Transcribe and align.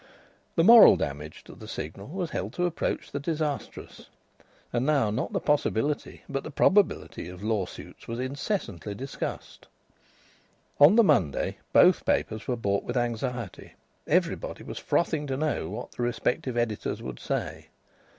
The 0.55 0.63
moral 0.63 0.97
damage 0.97 1.43
to 1.43 1.53
the 1.53 1.67
Signal 1.67 2.07
was 2.07 2.31
held 2.31 2.53
to 2.53 2.65
approach 2.65 3.11
the 3.11 3.19
disastrous. 3.19 4.07
And 4.73 4.83
now 4.83 5.11
not 5.11 5.31
the 5.31 5.39
possibility 5.39 6.23
but 6.27 6.43
the 6.43 6.49
probability 6.49 7.29
of 7.29 7.43
law 7.43 7.67
suits 7.67 8.07
was 8.07 8.19
incessantly 8.19 8.95
discussed. 8.95 9.67
On 10.79 10.95
the 10.95 11.03
Monday 11.03 11.59
both 11.71 12.03
papers 12.03 12.47
were 12.47 12.55
bought 12.57 12.83
with 12.83 12.97
anxiety. 12.97 13.73
Everybody 14.07 14.63
was 14.63 14.79
frothing 14.79 15.27
to 15.27 15.37
know 15.37 15.69
what 15.69 15.91
the 15.91 16.01
respective 16.01 16.57
editors 16.57 17.03
would 17.03 17.19
say. 17.19 17.67